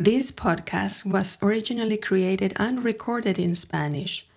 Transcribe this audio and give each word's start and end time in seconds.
This 0.00 0.30
podcast 0.30 1.04
was 1.04 1.38
originally 1.42 1.96
created 1.96 2.52
and 2.54 2.84
recorded 2.84 3.36
in 3.36 3.56
Spanish. 3.56 4.28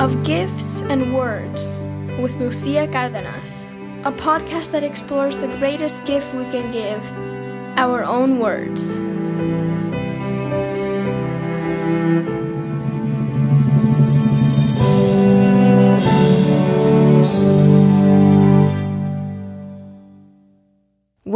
Of 0.00 0.24
Gifts 0.24 0.82
and 0.82 1.14
Words 1.14 1.84
with 2.18 2.34
Lucia 2.40 2.88
Cardenas, 2.90 3.64
a 4.02 4.10
podcast 4.10 4.72
that 4.72 4.82
explores 4.82 5.36
the 5.36 5.46
greatest 5.58 6.04
gift 6.04 6.34
we 6.34 6.44
can 6.46 6.72
give 6.72 7.08
our 7.78 8.02
own 8.02 8.40
words. 8.40 8.98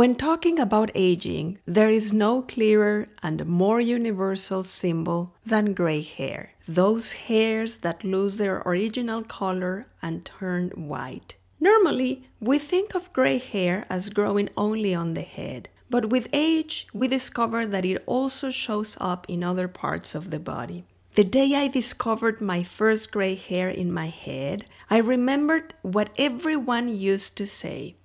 When 0.06 0.14
talking 0.14 0.60
about 0.60 0.92
aging, 0.94 1.58
there 1.66 1.90
is 1.90 2.12
no 2.12 2.40
clearer 2.40 3.08
and 3.24 3.44
more 3.44 3.80
universal 3.80 4.62
symbol 4.62 5.34
than 5.44 5.74
gray 5.74 6.00
hair. 6.00 6.52
Those 6.68 7.26
hairs 7.26 7.78
that 7.78 8.04
lose 8.04 8.38
their 8.38 8.62
original 8.64 9.24
color 9.24 9.88
and 10.00 10.24
turn 10.24 10.68
white. 10.76 11.34
Normally, 11.58 12.28
we 12.38 12.60
think 12.60 12.94
of 12.94 13.12
gray 13.12 13.38
hair 13.38 13.84
as 13.90 14.10
growing 14.10 14.48
only 14.56 14.94
on 14.94 15.14
the 15.14 15.22
head, 15.22 15.70
but 15.90 16.08
with 16.08 16.28
age, 16.32 16.86
we 16.94 17.08
discover 17.08 17.66
that 17.66 17.84
it 17.84 18.00
also 18.06 18.50
shows 18.50 18.96
up 19.00 19.26
in 19.28 19.42
other 19.42 19.66
parts 19.66 20.14
of 20.14 20.30
the 20.30 20.38
body. 20.38 20.84
The 21.16 21.24
day 21.24 21.56
I 21.56 21.66
discovered 21.66 22.40
my 22.40 22.62
first 22.62 23.10
gray 23.10 23.34
hair 23.34 23.68
in 23.68 23.92
my 23.92 24.06
head, 24.06 24.66
I 24.88 24.98
remembered 24.98 25.74
what 25.82 26.10
everyone 26.16 26.96
used 26.96 27.34
to 27.38 27.46
say 27.48 27.96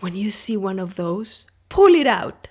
when 0.00 0.16
you 0.16 0.30
see 0.30 0.56
one 0.56 0.78
of 0.78 0.96
those, 0.96 1.46
pull 1.70 1.94
it 1.94 2.06
out. 2.06 2.48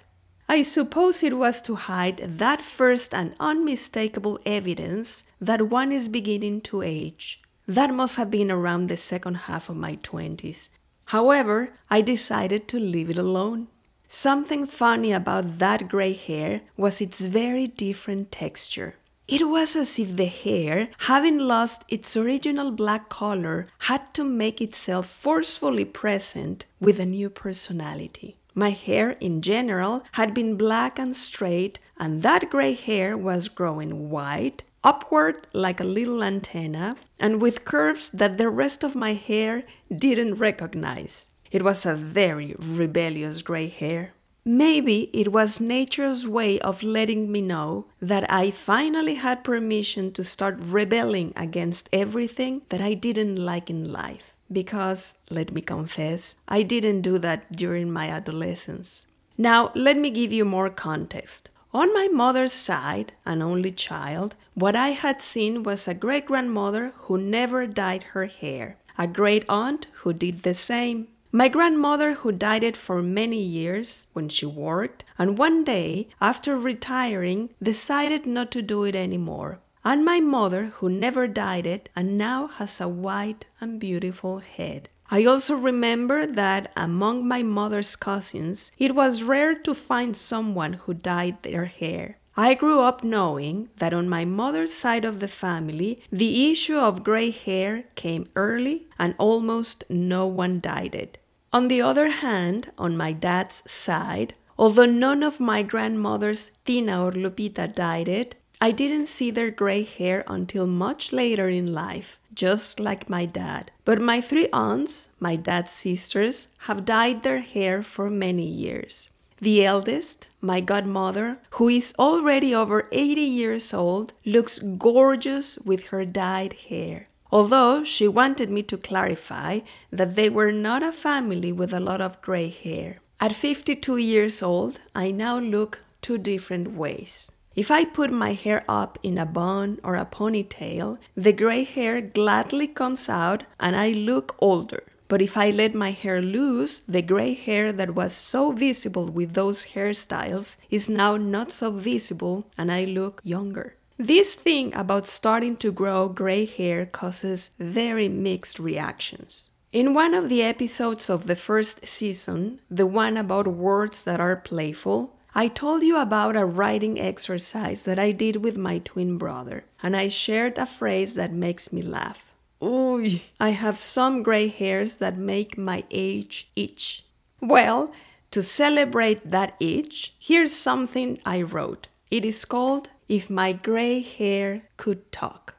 I 0.47 0.63
suppose 0.63 1.21
it 1.21 1.37
was 1.37 1.61
to 1.63 1.75
hide 1.75 2.17
that 2.39 2.63
first 2.65 3.13
and 3.13 3.35
unmistakable 3.39 4.39
evidence 4.47 5.23
that 5.39 5.69
one 5.69 5.91
is 5.91 6.09
beginning 6.09 6.61
to 6.61 6.81
age. 6.81 7.39
That 7.67 7.93
must 7.93 8.15
have 8.15 8.31
been 8.31 8.49
around 8.49 8.87
the 8.87 8.97
second 8.97 9.35
half 9.45 9.69
of 9.69 9.77
my 9.77 9.97
20s. 9.97 10.71
However, 11.05 11.73
I 11.89 12.01
decided 12.01 12.67
to 12.69 12.79
leave 12.79 13.11
it 13.11 13.17
alone. 13.17 13.67
Something 14.07 14.65
funny 14.65 15.11
about 15.11 15.59
that 15.59 15.87
gray 15.87 16.13
hair 16.13 16.61
was 16.77 16.99
its 16.99 17.19
very 17.19 17.67
different 17.67 18.31
texture. 18.31 18.95
It 19.27 19.47
was 19.47 19.75
as 19.75 19.99
if 19.99 20.15
the 20.15 20.25
hair, 20.25 20.89
having 20.97 21.37
lost 21.37 21.83
its 21.89 22.17
original 22.17 22.71
black 22.71 23.09
color, 23.09 23.67
had 23.79 24.11
to 24.15 24.23
make 24.23 24.61
itself 24.61 25.05
forcefully 25.05 25.85
present 25.85 26.65
with 26.79 26.99
a 26.99 27.05
new 27.05 27.29
personality. 27.29 28.38
My 28.59 28.71
hair 28.71 29.11
in 29.21 29.41
general 29.41 30.03
had 30.11 30.33
been 30.33 30.57
black 30.57 30.99
and 30.99 31.15
straight, 31.15 31.79
and 31.97 32.23
that 32.23 32.49
gray 32.49 32.73
hair 32.73 33.15
was 33.15 33.47
growing 33.47 34.09
white, 34.09 34.63
upward 34.83 35.47
like 35.53 35.79
a 35.79 35.85
little 35.85 36.21
antenna, 36.21 36.97
and 37.21 37.41
with 37.41 37.63
curves 37.63 38.09
that 38.09 38.37
the 38.37 38.49
rest 38.49 38.83
of 38.83 38.95
my 38.95 39.13
hair 39.13 39.63
didn't 39.87 40.35
recognize. 40.35 41.29
It 41.51 41.63
was 41.63 41.85
a 41.85 41.95
very 41.95 42.53
rebellious 42.59 43.43
gray 43.43 43.69
hair. 43.69 44.11
Maybe 44.43 45.09
it 45.13 45.31
was 45.31 45.61
nature's 45.61 46.27
way 46.27 46.59
of 46.59 46.83
letting 46.83 47.31
me 47.31 47.39
know 47.39 47.85
that 48.01 48.29
I 48.29 48.51
finally 48.51 49.15
had 49.15 49.45
permission 49.45 50.11
to 50.11 50.23
start 50.25 50.57
rebelling 50.59 51.31
against 51.37 51.87
everything 51.93 52.63
that 52.67 52.81
I 52.81 52.93
didn't 52.93 53.37
like 53.37 53.69
in 53.69 53.89
life. 53.89 54.35
Because, 54.51 55.13
let 55.29 55.51
me 55.51 55.61
confess, 55.61 56.35
I 56.47 56.63
didn't 56.63 57.01
do 57.01 57.17
that 57.19 57.51
during 57.51 57.91
my 57.91 58.09
adolescence. 58.09 59.07
Now, 59.37 59.71
let 59.75 59.97
me 59.97 60.09
give 60.09 60.33
you 60.33 60.45
more 60.45 60.69
context. 60.69 61.49
On 61.73 61.93
my 61.93 62.07
mother's 62.07 62.51
side, 62.51 63.13
an 63.25 63.41
only 63.41 63.71
child, 63.71 64.35
what 64.55 64.75
I 64.75 64.89
had 64.89 65.21
seen 65.21 65.63
was 65.63 65.87
a 65.87 65.93
great 65.93 66.25
grandmother 66.25 66.93
who 66.95 67.17
never 67.17 67.67
dyed 67.67 68.03
her 68.11 68.25
hair, 68.25 68.77
a 68.97 69.05
great 69.05 69.45
aunt 69.47 69.87
who 70.01 70.11
did 70.11 70.41
the 70.41 70.55
same, 70.55 71.07
my 71.31 71.47
grandmother, 71.47 72.15
who 72.15 72.31
dyed 72.31 72.63
it 72.63 72.75
for 72.75 73.03
many 73.03 73.39
years 73.39 74.07
when 74.13 74.29
she 74.29 74.47
worked, 74.47 75.03
and 75.15 75.37
one 75.37 75.63
day, 75.63 76.07
after 76.19 76.57
retiring, 76.57 77.51
decided 77.61 78.25
not 78.25 78.49
to 78.49 78.63
do 78.63 78.83
it 78.83 78.95
anymore. 78.95 79.59
And 79.83 80.03
my 80.03 80.19
mother, 80.19 80.73
who 80.77 80.89
never 80.89 81.27
dyed 81.27 81.65
it 81.65 81.89
and 81.95 82.17
now 82.17 82.47
has 82.47 82.81
a 82.81 82.87
white 82.87 83.45
and 83.61 83.79
beautiful 83.79 84.39
head. 84.39 84.89
I 85.11 85.25
also 85.25 85.55
remember 85.55 86.27
that 86.27 86.71
among 86.75 87.27
my 87.27 87.41
mother's 87.41 87.95
cousins, 87.95 88.71
it 88.77 88.93
was 88.93 89.23
rare 89.23 89.55
to 89.55 89.73
find 89.73 90.15
someone 90.15 90.73
who 90.73 90.93
dyed 90.93 91.41
their 91.41 91.65
hair. 91.65 92.17
I 92.37 92.53
grew 92.53 92.81
up 92.81 93.03
knowing 93.03 93.69
that 93.77 93.93
on 93.93 94.07
my 94.07 94.23
mother's 94.23 94.73
side 94.73 95.03
of 95.03 95.19
the 95.19 95.27
family, 95.27 95.99
the 96.11 96.51
issue 96.51 96.77
of 96.77 97.03
gray 97.03 97.31
hair 97.31 97.85
came 97.95 98.29
early 98.35 98.87
and 98.99 99.15
almost 99.17 99.83
no 99.89 100.27
one 100.27 100.59
dyed 100.59 100.93
it. 100.93 101.17
On 101.51 101.67
the 101.67 101.81
other 101.81 102.09
hand, 102.09 102.71
on 102.77 102.95
my 102.95 103.11
dad's 103.11 103.63
side, 103.69 104.35
although 104.57 104.85
none 104.85 105.23
of 105.23 105.39
my 105.39 105.63
grandmothers, 105.63 106.51
Tina 106.65 107.03
or 107.03 107.11
Lupita, 107.11 107.73
dyed 107.73 108.07
it, 108.07 108.35
I 108.61 108.71
didn't 108.71 109.07
see 109.07 109.31
their 109.31 109.51
gray 109.51 109.83
hair 109.83 110.23
until 110.27 110.67
much 110.67 111.13
later 111.13 111.47
in 111.47 111.73
life, 111.73 112.19
just 112.33 112.79
like 112.79 113.09
my 113.09 113.25
dad. 113.25 113.71
But 113.85 114.01
my 114.01 114.19
three 114.19 114.49
aunts, 114.51 115.09
my 115.19 115.35
dad's 115.35 115.71
sisters, 115.71 116.49
have 116.67 116.83
dyed 116.85 117.23
their 117.23 117.39
hair 117.39 117.81
for 117.81 118.09
many 118.09 118.45
years. 118.45 119.09
The 119.39 119.65
eldest, 119.65 120.27
my 120.41 120.59
godmother, 120.59 121.39
who 121.51 121.69
is 121.69 121.93
already 121.97 122.53
over 122.53 122.89
80 122.91 123.21
years 123.21 123.73
old, 123.73 124.11
looks 124.25 124.59
gorgeous 124.59 125.57
with 125.59 125.85
her 125.85 126.03
dyed 126.03 126.53
hair 126.53 127.07
although 127.31 127.83
she 127.83 128.07
wanted 128.07 128.49
me 128.49 128.63
to 128.63 128.77
clarify 128.77 129.59
that 129.91 130.15
they 130.15 130.29
were 130.29 130.51
not 130.51 130.83
a 130.83 130.91
family 130.91 131.51
with 131.51 131.73
a 131.73 131.79
lot 131.79 132.01
of 132.01 132.21
gray 132.21 132.49
hair. 132.49 132.97
At 133.19 133.35
52 133.35 133.97
years 133.97 134.41
old, 134.41 134.79
I 134.95 135.11
now 135.11 135.39
look 135.39 135.81
two 136.01 136.17
different 136.17 136.71
ways. 136.71 137.31
If 137.59 137.71
I 137.71 137.83
put 137.83 138.09
my 138.09 138.31
hair 138.31 138.63
up 138.69 138.97
in 139.03 139.17
a 139.17 139.25
bun 139.25 139.81
or 139.83 139.97
a 139.97 140.05
ponytail, 140.05 140.97
the 141.15 141.33
gray 141.33 141.65
hair 141.65 141.99
gladly 141.99 142.67
comes 142.67 143.09
out 143.09 143.43
and 143.59 143.75
I 143.75 143.89
look 143.89 144.37
older. 144.39 144.83
But 145.09 145.21
if 145.21 145.35
I 145.35 145.49
let 145.49 145.75
my 145.75 145.91
hair 145.91 146.21
loose, 146.21 146.83
the 146.87 147.01
gray 147.01 147.33
hair 147.33 147.73
that 147.73 147.95
was 147.95 148.13
so 148.13 148.53
visible 148.53 149.07
with 149.11 149.33
those 149.33 149.65
hairstyles 149.75 150.55
is 150.69 150.87
now 150.87 151.17
not 151.17 151.51
so 151.51 151.69
visible 151.69 152.47
and 152.57 152.71
I 152.71 152.85
look 152.85 153.19
younger. 153.25 153.75
This 153.97 154.35
thing 154.35 154.73
about 154.73 155.05
starting 155.05 155.57
to 155.57 155.73
grow 155.73 156.07
gray 156.07 156.45
hair 156.45 156.85
causes 156.85 157.51
very 157.59 158.07
mixed 158.07 158.57
reactions. 158.57 159.49
In 159.73 159.93
one 159.93 160.13
of 160.13 160.29
the 160.29 160.43
episodes 160.43 161.09
of 161.09 161.27
the 161.27 161.35
first 161.35 161.85
season, 161.85 162.61
the 162.71 162.87
one 162.87 163.17
about 163.17 163.47
words 163.49 164.03
that 164.03 164.21
are 164.21 164.37
playful, 164.37 165.18
I 165.35 165.47
told 165.47 165.83
you 165.83 165.97
about 165.97 166.35
a 166.35 166.45
writing 166.45 166.99
exercise 166.99 167.83
that 167.83 167.99
I 167.99 168.11
did 168.11 168.37
with 168.37 168.57
my 168.57 168.79
twin 168.79 169.17
brother, 169.17 169.65
and 169.83 169.95
I 169.95 170.07
shared 170.07 170.57
a 170.57 170.65
phrase 170.65 171.13
that 171.15 171.31
makes 171.31 171.71
me 171.71 171.81
laugh. 171.81 172.31
Ooh, 172.63 173.19
I 173.39 173.49
have 173.49 173.77
some 173.77 174.23
gray 174.23 174.47
hairs 174.47 174.97
that 174.97 175.17
make 175.17 175.57
my 175.57 175.83
age 175.91 176.49
itch. 176.55 177.05
Well, 177.39 177.93
to 178.31 178.43
celebrate 178.43 179.29
that 179.29 179.55
itch, 179.59 180.15
here's 180.19 180.51
something 180.51 181.19
I 181.25 181.43
wrote. 181.43 181.87
It 182.11 182.25
is 182.25 182.43
called 182.43 182.89
if 183.07 183.29
my 183.29 183.53
gray 183.53 184.01
hair 184.01 184.63
could 184.77 185.11
talk. 185.11 185.55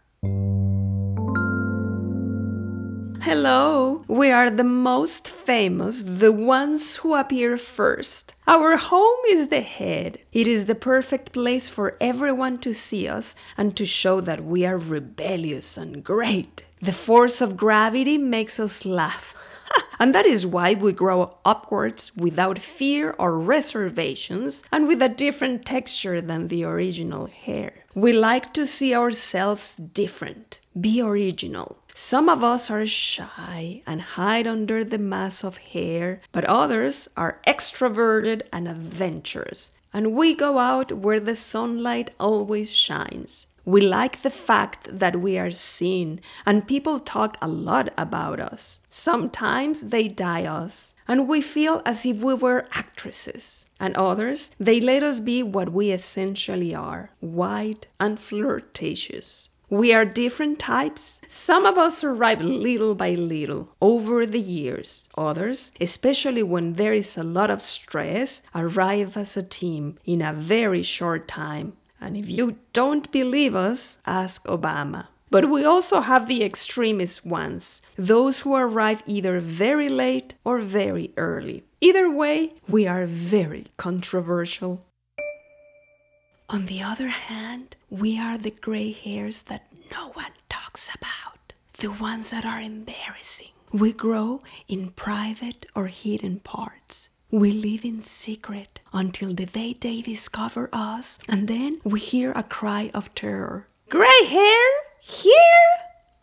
Hello, 3.30 4.02
we 4.08 4.32
are 4.32 4.50
the 4.50 4.64
most 4.64 5.30
famous, 5.30 6.02
the 6.02 6.32
ones 6.32 6.96
who 6.96 7.14
appear 7.14 7.56
first. 7.56 8.34
Our 8.48 8.76
home 8.76 9.20
is 9.28 9.46
the 9.46 9.60
head. 9.60 10.18
It 10.32 10.48
is 10.48 10.66
the 10.66 10.74
perfect 10.74 11.30
place 11.30 11.68
for 11.68 11.96
everyone 12.00 12.56
to 12.56 12.74
see 12.74 13.06
us 13.06 13.36
and 13.56 13.76
to 13.76 13.86
show 13.86 14.20
that 14.20 14.42
we 14.42 14.66
are 14.66 14.76
rebellious 14.76 15.76
and 15.76 16.02
great. 16.02 16.64
The 16.82 16.92
force 16.92 17.40
of 17.40 17.56
gravity 17.56 18.18
makes 18.18 18.58
us 18.58 18.84
laugh. 18.84 19.36
And 20.00 20.14
that 20.14 20.24
is 20.24 20.46
why 20.46 20.72
we 20.72 20.92
grow 20.94 21.36
upwards 21.44 22.10
without 22.16 22.58
fear 22.58 23.14
or 23.18 23.38
reservations 23.38 24.64
and 24.72 24.88
with 24.88 25.02
a 25.02 25.10
different 25.10 25.66
texture 25.66 26.22
than 26.22 26.48
the 26.48 26.64
original 26.64 27.26
hair. 27.26 27.84
We 27.94 28.14
like 28.14 28.54
to 28.54 28.66
see 28.66 28.94
ourselves 28.94 29.76
different, 29.76 30.58
be 30.80 31.02
original. 31.02 31.76
Some 31.94 32.30
of 32.30 32.42
us 32.42 32.70
are 32.70 32.86
shy 32.86 33.82
and 33.86 34.00
hide 34.00 34.46
under 34.46 34.82
the 34.84 34.98
mass 34.98 35.44
of 35.44 35.58
hair, 35.58 36.22
but 36.32 36.46
others 36.46 37.08
are 37.14 37.40
extroverted 37.46 38.40
and 38.52 38.66
adventurous. 38.66 39.72
And 39.92 40.14
we 40.14 40.34
go 40.34 40.58
out 40.58 40.92
where 40.92 41.20
the 41.20 41.36
sunlight 41.36 42.12
always 42.18 42.74
shines. 42.74 43.48
We 43.64 43.80
like 43.80 44.22
the 44.22 44.30
fact 44.30 44.88
that 44.90 45.20
we 45.20 45.38
are 45.38 45.50
seen, 45.50 46.20
and 46.46 46.66
people 46.66 46.98
talk 46.98 47.36
a 47.42 47.48
lot 47.48 47.92
about 47.98 48.40
us. 48.40 48.80
Sometimes 48.88 49.80
they 49.80 50.08
dye 50.08 50.44
us, 50.44 50.94
and 51.06 51.28
we 51.28 51.40
feel 51.40 51.82
as 51.84 52.06
if 52.06 52.18
we 52.18 52.34
were 52.34 52.68
actresses. 52.72 53.66
And 53.78 53.94
others, 53.96 54.50
they 54.58 54.80
let 54.80 55.02
us 55.02 55.20
be 55.20 55.42
what 55.42 55.72
we 55.72 55.90
essentially 55.90 56.74
are 56.74 57.10
white 57.20 57.86
and 57.98 58.18
flirtatious. 58.18 59.48
We 59.70 59.94
are 59.94 60.04
different 60.04 60.58
types. 60.58 61.20
Some 61.28 61.64
of 61.64 61.78
us 61.78 62.02
arrive 62.02 62.42
little 62.42 62.96
by 62.96 63.14
little 63.14 63.68
over 63.80 64.26
the 64.26 64.40
years. 64.40 65.08
Others, 65.16 65.70
especially 65.80 66.42
when 66.42 66.72
there 66.72 66.92
is 66.92 67.16
a 67.16 67.22
lot 67.22 67.50
of 67.50 67.62
stress, 67.62 68.42
arrive 68.52 69.16
as 69.16 69.36
a 69.36 69.44
team 69.44 69.96
in 70.04 70.22
a 70.22 70.32
very 70.32 70.82
short 70.82 71.28
time. 71.28 71.74
And 72.00 72.16
if 72.16 72.28
you 72.28 72.56
don't 72.72 73.10
believe 73.12 73.54
us, 73.54 73.98
ask 74.06 74.44
Obama. 74.44 75.06
But 75.30 75.48
we 75.48 75.64
also 75.64 76.00
have 76.00 76.26
the 76.26 76.42
extremist 76.42 77.24
ones, 77.24 77.80
those 77.96 78.40
who 78.40 78.56
arrive 78.56 79.02
either 79.06 79.38
very 79.38 79.88
late 79.88 80.34
or 80.44 80.58
very 80.58 81.12
early. 81.16 81.62
Either 81.80 82.10
way, 82.10 82.54
we 82.68 82.88
are 82.88 83.06
very 83.06 83.66
controversial. 83.76 84.84
On 86.48 86.66
the 86.66 86.82
other 86.82 87.08
hand, 87.08 87.76
we 87.90 88.18
are 88.18 88.36
the 88.36 88.50
gray 88.50 88.90
hairs 88.90 89.44
that 89.44 89.68
no 89.92 90.08
one 90.08 90.32
talks 90.48 90.90
about, 90.92 91.52
the 91.78 91.92
ones 91.92 92.30
that 92.30 92.44
are 92.44 92.60
embarrassing. 92.60 93.52
We 93.72 93.92
grow 93.92 94.40
in 94.66 94.90
private 94.90 95.66
or 95.76 95.86
hidden 95.86 96.40
parts. 96.40 97.10
We 97.32 97.52
live 97.52 97.84
in 97.84 98.02
secret 98.02 98.80
until 98.92 99.32
the 99.34 99.46
day 99.46 99.76
they 99.78 100.02
discover 100.02 100.68
us, 100.72 101.18
and 101.28 101.46
then 101.46 101.80
we 101.84 102.00
hear 102.00 102.32
a 102.32 102.42
cry 102.42 102.90
of 102.92 103.14
terror. 103.14 103.68
Gray 103.88 104.24
hair? 104.28 104.68
Here? 105.00 105.70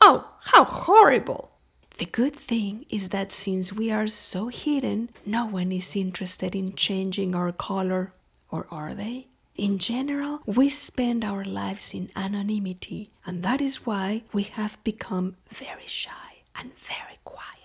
Oh, 0.01 0.29
how 0.41 0.65
horrible! 0.65 1.51
The 1.97 2.05
good 2.05 2.35
thing 2.35 2.85
is 2.89 3.09
that 3.09 3.31
since 3.31 3.71
we 3.71 3.89
are 3.89 4.07
so 4.07 4.49
hidden, 4.49 5.09
no 5.25 5.45
one 5.45 5.71
is 5.71 5.95
interested 5.95 6.53
in 6.55 6.75
changing 6.75 7.33
our 7.33 7.51
color. 7.51 8.13
Or 8.51 8.67
are 8.69 8.93
they? 8.93 9.27
In 9.55 9.79
general, 9.79 10.41
we 10.45 10.69
spend 10.69 11.23
our 11.25 11.43
lives 11.43 11.93
in 11.93 12.09
anonymity, 12.15 13.09
and 13.25 13.43
that 13.43 13.61
is 13.61 13.85
why 13.85 14.23
we 14.33 14.43
have 14.43 14.77
become 14.83 15.37
very 15.49 15.87
shy 15.87 16.43
and 16.55 16.71
very 16.77 17.17
quiet. 17.23 17.56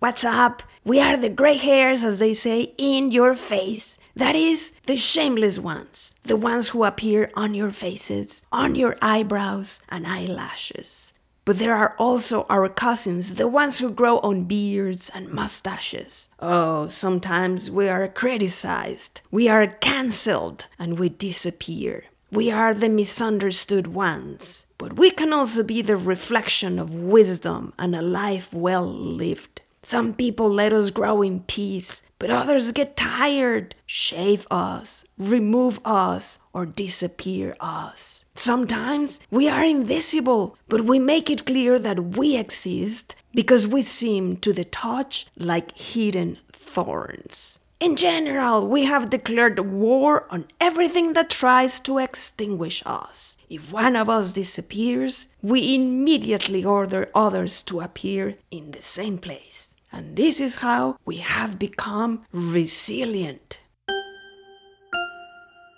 What's 0.00 0.22
up? 0.22 0.62
We 0.84 1.00
are 1.00 1.16
the 1.16 1.28
gray 1.28 1.56
hairs, 1.56 2.04
as 2.04 2.20
they 2.20 2.32
say, 2.32 2.72
in 2.78 3.10
your 3.10 3.34
face. 3.34 3.98
That 4.14 4.36
is, 4.36 4.72
the 4.86 4.94
shameless 4.94 5.58
ones, 5.58 6.14
the 6.22 6.36
ones 6.36 6.68
who 6.68 6.84
appear 6.84 7.32
on 7.34 7.52
your 7.52 7.72
faces, 7.72 8.44
on 8.52 8.76
your 8.76 8.96
eyebrows 9.02 9.82
and 9.88 10.06
eyelashes. 10.06 11.14
But 11.44 11.58
there 11.58 11.74
are 11.74 11.96
also 11.98 12.46
our 12.48 12.68
cousins, 12.68 13.34
the 13.34 13.48
ones 13.48 13.80
who 13.80 13.90
grow 13.90 14.20
on 14.20 14.44
beards 14.44 15.10
and 15.12 15.32
mustaches. 15.32 16.28
Oh, 16.38 16.86
sometimes 16.86 17.68
we 17.68 17.88
are 17.88 18.06
criticized, 18.06 19.20
we 19.32 19.48
are 19.48 19.66
cancelled, 19.66 20.68
and 20.78 20.96
we 20.96 21.08
disappear. 21.08 22.04
We 22.30 22.52
are 22.52 22.72
the 22.72 22.88
misunderstood 22.88 23.88
ones, 23.88 24.66
but 24.76 24.96
we 24.96 25.10
can 25.10 25.32
also 25.32 25.64
be 25.64 25.82
the 25.82 25.96
reflection 25.96 26.78
of 26.78 26.94
wisdom 26.94 27.72
and 27.80 27.96
a 27.96 28.02
life 28.02 28.52
well 28.52 28.86
lived. 28.86 29.62
Some 29.88 30.12
people 30.12 30.50
let 30.50 30.74
us 30.74 30.90
grow 30.90 31.22
in 31.22 31.40
peace, 31.44 32.02
but 32.18 32.28
others 32.28 32.72
get 32.72 32.94
tired, 32.94 33.74
shave 33.86 34.46
us, 34.50 35.06
remove 35.16 35.80
us, 35.82 36.38
or 36.52 36.66
disappear 36.66 37.56
us. 37.58 38.26
Sometimes 38.34 39.18
we 39.30 39.48
are 39.48 39.64
invisible, 39.64 40.58
but 40.68 40.84
we 40.84 40.98
make 40.98 41.30
it 41.30 41.46
clear 41.46 41.78
that 41.78 42.18
we 42.18 42.36
exist 42.36 43.16
because 43.32 43.66
we 43.66 43.80
seem 43.80 44.36
to 44.36 44.52
the 44.52 44.66
touch 44.66 45.26
like 45.38 45.74
hidden 45.74 46.36
thorns. 46.52 47.58
In 47.80 47.96
general, 47.96 48.68
we 48.68 48.84
have 48.84 49.08
declared 49.08 49.58
war 49.58 50.26
on 50.30 50.48
everything 50.60 51.14
that 51.14 51.30
tries 51.30 51.80
to 51.80 51.96
extinguish 51.96 52.82
us. 52.84 53.38
If 53.48 53.72
one 53.72 53.96
of 53.96 54.10
us 54.10 54.34
disappears, 54.34 55.28
we 55.40 55.74
immediately 55.74 56.62
order 56.62 57.08
others 57.14 57.62
to 57.62 57.80
appear 57.80 58.34
in 58.50 58.72
the 58.72 58.82
same 58.82 59.16
place. 59.16 59.74
And 59.90 60.16
this 60.16 60.40
is 60.40 60.56
how 60.56 60.96
we 61.04 61.16
have 61.16 61.58
become 61.58 62.24
resilient. 62.32 63.60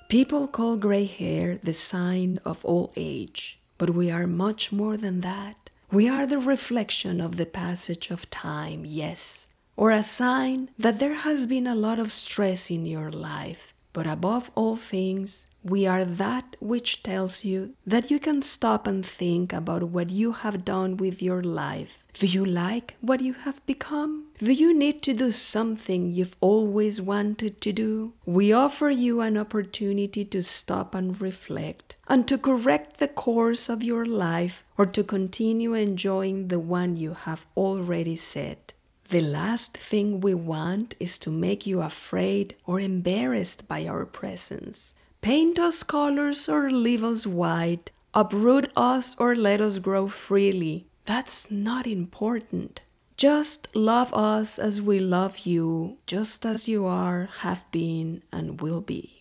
People 0.08 0.48
call 0.48 0.76
gray 0.76 1.04
hair 1.04 1.58
the 1.62 1.74
sign 1.74 2.40
of 2.44 2.64
old 2.64 2.92
age, 2.96 3.58
but 3.78 3.90
we 3.90 4.10
are 4.10 4.26
much 4.26 4.72
more 4.72 4.96
than 4.96 5.20
that. 5.20 5.70
We 5.92 6.08
are 6.08 6.26
the 6.26 6.38
reflection 6.38 7.20
of 7.20 7.36
the 7.36 7.46
passage 7.46 8.10
of 8.10 8.28
time, 8.30 8.84
yes, 8.84 9.50
or 9.76 9.90
a 9.90 10.02
sign 10.02 10.70
that 10.78 10.98
there 10.98 11.14
has 11.14 11.46
been 11.46 11.66
a 11.66 11.74
lot 11.74 11.98
of 11.98 12.12
stress 12.12 12.70
in 12.70 12.86
your 12.86 13.10
life. 13.10 13.72
But 13.92 14.06
above 14.06 14.50
all 14.54 14.76
things, 14.76 15.50
we 15.62 15.86
are 15.86 16.04
that 16.04 16.56
which 16.60 17.02
tells 17.02 17.44
you 17.44 17.74
that 17.86 18.10
you 18.10 18.18
can 18.18 18.42
stop 18.42 18.86
and 18.86 19.04
think 19.04 19.52
about 19.52 19.84
what 19.84 20.10
you 20.10 20.32
have 20.32 20.64
done 20.64 20.96
with 20.96 21.22
your 21.22 21.42
life 21.42 22.00
do 22.14 22.26
you 22.26 22.44
like 22.44 22.96
what 23.00 23.20
you 23.20 23.32
have 23.32 23.64
become? 23.66 24.26
Do 24.38 24.52
you 24.52 24.74
need 24.74 25.00
to 25.02 25.14
do 25.14 25.30
something 25.30 26.10
you've 26.10 26.36
always 26.40 27.00
wanted 27.00 27.60
to 27.60 27.72
do? 27.72 28.14
We 28.26 28.52
offer 28.52 28.90
you 28.90 29.20
an 29.20 29.36
opportunity 29.36 30.24
to 30.24 30.42
stop 30.42 30.94
and 30.94 31.20
reflect 31.20 31.96
and 32.08 32.26
to 32.26 32.36
correct 32.36 32.98
the 32.98 33.08
course 33.08 33.68
of 33.68 33.84
your 33.84 34.04
life 34.04 34.64
or 34.76 34.86
to 34.86 35.04
continue 35.04 35.74
enjoying 35.74 36.48
the 36.48 36.58
one 36.58 36.96
you 36.96 37.14
have 37.14 37.46
already 37.56 38.16
set. 38.16 38.72
The 39.10 39.20
last 39.20 39.76
thing 39.76 40.20
we 40.20 40.34
want 40.34 40.94
is 40.98 41.18
to 41.20 41.30
make 41.30 41.66
you 41.66 41.82
afraid 41.82 42.56
or 42.64 42.80
embarrassed 42.80 43.68
by 43.68 43.86
our 43.86 44.06
presence. 44.06 44.94
Paint 45.20 45.58
us 45.58 45.82
colors 45.82 46.48
or 46.48 46.70
leave 46.70 47.04
us 47.04 47.26
white, 47.26 47.90
uproot 48.14 48.72
us 48.76 49.14
or 49.18 49.36
let 49.36 49.60
us 49.60 49.78
grow 49.78 50.08
freely 50.08 50.86
that's 51.10 51.50
not 51.50 51.88
important. 51.88 52.82
Just 53.16 53.66
love 53.74 54.14
us 54.14 54.58
as 54.60 54.80
we 54.80 55.00
love 55.00 55.40
you, 55.40 55.98
just 56.06 56.46
as 56.46 56.68
you 56.68 56.86
are, 56.86 57.28
have 57.40 57.64
been, 57.72 58.22
and 58.30 58.60
will 58.60 58.80
be. 58.80 59.19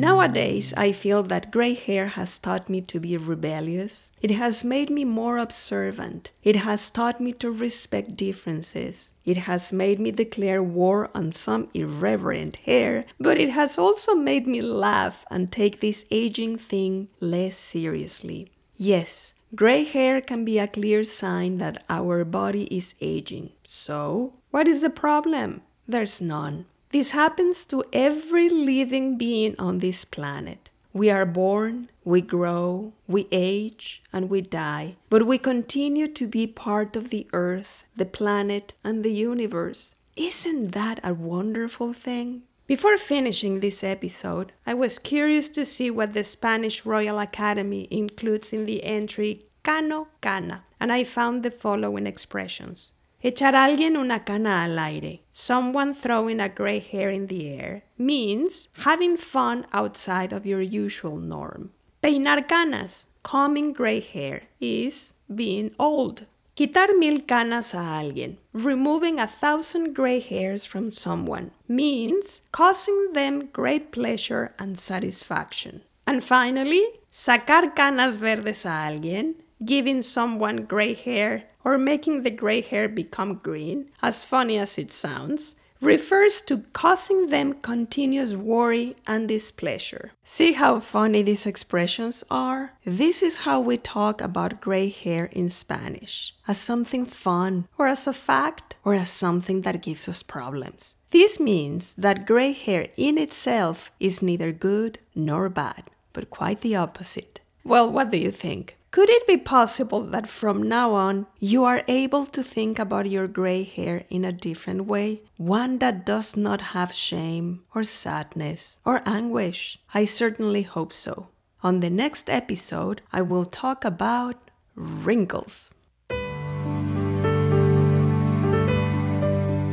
Nowadays, 0.00 0.72
I 0.78 0.92
feel 0.92 1.22
that 1.24 1.50
gray 1.50 1.74
hair 1.74 2.06
has 2.08 2.38
taught 2.38 2.70
me 2.70 2.80
to 2.80 2.98
be 2.98 3.18
rebellious. 3.18 4.10
It 4.22 4.30
has 4.30 4.64
made 4.64 4.88
me 4.88 5.04
more 5.04 5.36
observant. 5.36 6.30
It 6.42 6.56
has 6.56 6.90
taught 6.90 7.20
me 7.20 7.32
to 7.34 7.50
respect 7.50 8.16
differences. 8.16 9.12
It 9.26 9.36
has 9.36 9.74
made 9.74 10.00
me 10.00 10.10
declare 10.10 10.62
war 10.62 11.10
on 11.14 11.32
some 11.32 11.68
irreverent 11.74 12.56
hair, 12.64 13.04
but 13.18 13.36
it 13.38 13.50
has 13.50 13.76
also 13.76 14.14
made 14.14 14.46
me 14.46 14.62
laugh 14.62 15.26
and 15.30 15.52
take 15.52 15.80
this 15.80 16.06
aging 16.10 16.56
thing 16.56 17.08
less 17.20 17.56
seriously. 17.56 18.50
Yes, 18.78 19.34
gray 19.54 19.84
hair 19.84 20.22
can 20.22 20.46
be 20.46 20.58
a 20.58 20.66
clear 20.66 21.04
sign 21.04 21.58
that 21.58 21.84
our 21.90 22.24
body 22.24 22.64
is 22.74 22.94
aging. 23.02 23.50
So, 23.64 24.32
what 24.50 24.66
is 24.66 24.80
the 24.80 24.88
problem? 24.88 25.60
There's 25.86 26.22
none. 26.22 26.64
This 26.92 27.12
happens 27.12 27.64
to 27.66 27.84
every 27.92 28.48
living 28.48 29.16
being 29.16 29.54
on 29.60 29.78
this 29.78 30.04
planet. 30.04 30.70
We 30.92 31.08
are 31.08 31.24
born, 31.24 31.88
we 32.04 32.20
grow, 32.20 32.94
we 33.06 33.28
age, 33.30 34.02
and 34.12 34.28
we 34.28 34.40
die, 34.40 34.96
but 35.08 35.24
we 35.24 35.38
continue 35.38 36.08
to 36.08 36.26
be 36.26 36.48
part 36.48 36.96
of 36.96 37.10
the 37.10 37.28
earth, 37.32 37.84
the 37.94 38.06
planet, 38.06 38.72
and 38.82 39.04
the 39.04 39.12
universe. 39.12 39.94
Isn't 40.16 40.72
that 40.72 40.98
a 41.04 41.14
wonderful 41.14 41.92
thing? 41.92 42.42
Before 42.66 42.96
finishing 42.96 43.60
this 43.60 43.84
episode, 43.84 44.50
I 44.66 44.74
was 44.74 44.98
curious 44.98 45.48
to 45.50 45.64
see 45.64 45.92
what 45.92 46.12
the 46.12 46.24
Spanish 46.24 46.84
Royal 46.84 47.20
Academy 47.20 47.86
includes 47.92 48.52
in 48.52 48.66
the 48.66 48.82
entry 48.82 49.44
Cano 49.62 50.08
Cana, 50.20 50.64
and 50.80 50.92
I 50.92 51.04
found 51.04 51.44
the 51.44 51.52
following 51.52 52.08
expressions 52.08 52.92
Echar 53.22 53.54
a 53.54 53.64
alguien 53.64 53.96
una 53.96 54.24
cana 54.24 54.64
al 54.64 54.78
aire, 54.78 55.20
someone 55.30 55.92
throwing 55.92 56.40
a 56.40 56.48
gray 56.48 56.78
hair 56.78 57.10
in 57.10 57.26
the 57.26 57.50
air, 57.50 57.82
means 57.98 58.68
having 58.78 59.18
fun 59.18 59.66
outside 59.72 60.32
of 60.32 60.46
your 60.46 60.62
usual 60.62 61.18
norm. 61.18 61.70
Peinar 62.02 62.48
canas, 62.48 63.06
combing 63.22 63.74
gray 63.74 64.00
hair, 64.00 64.44
is 64.58 65.12
being 65.34 65.70
old. 65.78 66.24
Quitar 66.56 66.98
mil 66.98 67.20
canas 67.20 67.74
a 67.74 67.84
alguien, 68.00 68.38
removing 68.54 69.18
a 69.18 69.26
thousand 69.26 69.94
gray 69.94 70.20
hairs 70.20 70.64
from 70.64 70.90
someone, 70.90 71.50
means 71.68 72.40
causing 72.52 73.12
them 73.12 73.50
great 73.52 73.92
pleasure 73.92 74.54
and 74.58 74.78
satisfaction. 74.78 75.82
And 76.06 76.24
finally, 76.24 76.84
sacar 77.12 77.76
canas 77.76 78.16
verdes 78.16 78.64
a 78.64 78.88
alguien, 78.88 79.34
giving 79.64 80.02
someone 80.02 80.64
gray 80.64 80.94
hair 80.94 81.44
or 81.64 81.76
making 81.78 82.22
the 82.22 82.30
gray 82.30 82.60
hair 82.60 82.88
become 82.88 83.34
green, 83.34 83.90
as 84.02 84.24
funny 84.24 84.58
as 84.58 84.78
it 84.78 84.92
sounds, 84.92 85.56
refers 85.80 86.42
to 86.42 86.58
causing 86.72 87.28
them 87.28 87.54
continuous 87.54 88.34
worry 88.34 88.96
and 89.06 89.28
displeasure. 89.28 90.12
See 90.22 90.52
how 90.52 90.80
funny 90.80 91.22
these 91.22 91.46
expressions 91.46 92.22
are? 92.30 92.74
This 92.84 93.22
is 93.22 93.38
how 93.38 93.60
we 93.60 93.76
talk 93.76 94.20
about 94.20 94.60
gray 94.60 94.88
hair 94.88 95.26
in 95.32 95.48
Spanish 95.48 96.34
as 96.46 96.58
something 96.58 97.06
fun, 97.06 97.66
or 97.78 97.86
as 97.86 98.06
a 98.06 98.12
fact, 98.12 98.76
or 98.84 98.94
as 98.94 99.08
something 99.08 99.62
that 99.62 99.82
gives 99.82 100.08
us 100.08 100.22
problems. 100.22 100.96
This 101.12 101.38
means 101.38 101.94
that 101.94 102.26
gray 102.26 102.52
hair 102.52 102.88
in 102.96 103.18
itself 103.18 103.90
is 104.00 104.20
neither 104.22 104.52
good 104.52 104.98
nor 105.14 105.48
bad, 105.48 105.84
but 106.12 106.28
quite 106.28 106.60
the 106.60 106.76
opposite. 106.76 107.40
Well, 107.64 107.90
what 107.90 108.10
do 108.10 108.18
you 108.18 108.30
think? 108.30 108.76
Could 108.90 109.08
it 109.08 109.24
be 109.28 109.36
possible 109.36 110.02
that 110.02 110.26
from 110.26 110.62
now 110.62 110.94
on 110.94 111.26
you 111.38 111.62
are 111.62 111.84
able 111.86 112.26
to 112.26 112.42
think 112.42 112.76
about 112.76 113.08
your 113.08 113.28
gray 113.28 113.62
hair 113.62 114.02
in 114.10 114.24
a 114.24 114.32
different 114.32 114.86
way? 114.86 115.22
One 115.36 115.78
that 115.78 116.04
does 116.04 116.36
not 116.36 116.74
have 116.74 116.92
shame 116.92 117.62
or 117.72 117.84
sadness 117.84 118.80
or 118.84 119.00
anguish? 119.06 119.78
I 119.94 120.06
certainly 120.06 120.62
hope 120.62 120.92
so. 120.92 121.28
On 121.62 121.78
the 121.78 121.90
next 121.90 122.28
episode, 122.28 123.00
I 123.12 123.22
will 123.22 123.44
talk 123.44 123.84
about 123.84 124.50
wrinkles. 124.74 125.72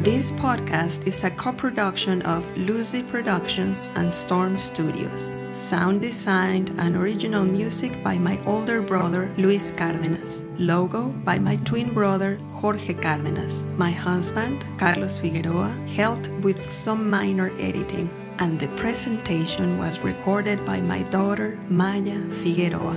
This 0.08 0.32
podcast 0.32 1.06
is 1.06 1.26
a 1.26 1.30
co 1.30 1.52
production 1.52 2.22
of 2.22 2.46
Lucy 2.56 3.04
Productions 3.04 3.92
and 3.96 4.14
Storm 4.14 4.58
Studios. 4.58 5.32
Sound 5.52 6.00
designed 6.00 6.72
and 6.78 6.96
original 6.96 7.44
music 7.44 8.02
by 8.02 8.18
my 8.18 8.40
older 8.46 8.82
brother 8.82 9.30
Luis 9.36 9.74
Cárdenas. 9.74 10.48
Logo 10.58 11.10
by 11.26 11.38
my 11.40 11.58
twin 11.66 11.94
brother 11.94 12.38
Jorge 12.54 12.94
Cárdenas. 12.94 13.66
My 13.76 13.92
husband 13.92 14.66
Carlos 14.78 15.20
Figueroa 15.20 15.76
helped 15.94 16.30
with 16.42 16.72
some 16.72 17.10
minor 17.10 17.52
editing. 17.60 18.10
And 18.40 18.58
the 18.58 18.70
presentation 18.80 19.78
was 19.78 20.00
recorded 20.00 20.66
by 20.66 20.80
my 20.80 21.02
daughter 21.12 21.60
Maya 21.68 22.22
Figueroa. 22.44 22.96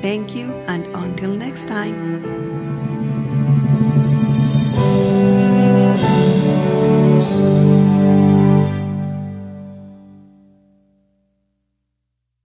Thank 0.00 0.36
you, 0.36 0.52
and 0.70 0.86
until 0.94 1.34
next 1.34 1.66
time. 1.66 2.71